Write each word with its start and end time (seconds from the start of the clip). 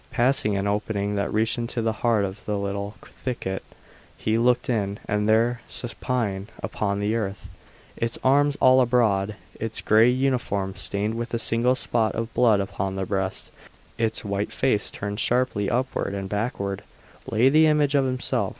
Passing 0.09 0.57
an 0.57 0.65
opening 0.65 1.13
that 1.13 1.31
reached 1.31 1.59
into 1.59 1.79
the 1.79 1.93
heart 2.01 2.25
of 2.25 2.43
the 2.45 2.57
little 2.57 2.95
thicket 3.23 3.61
he 4.17 4.35
looked 4.35 4.67
in, 4.67 4.97
and 5.07 5.29
there, 5.29 5.61
supine 5.69 6.47
upon 6.63 6.99
the 6.99 7.13
earth, 7.13 7.47
its 7.95 8.17
arms 8.23 8.57
all 8.59 8.81
abroad, 8.81 9.35
its 9.59 9.79
gray 9.79 10.09
uniform 10.09 10.75
stained 10.75 11.13
with 11.13 11.35
a 11.35 11.37
single 11.37 11.75
spot 11.75 12.15
of 12.15 12.33
blood 12.33 12.59
upon 12.59 12.95
the 12.95 13.05
breast, 13.05 13.51
its 13.99 14.25
white 14.25 14.51
face 14.51 14.89
turned 14.89 15.19
sharply 15.19 15.69
upward 15.69 16.15
and 16.15 16.29
backward, 16.29 16.81
lay 17.27 17.47
the 17.47 17.67
image 17.67 17.93
of 17.93 18.05
himself! 18.05 18.49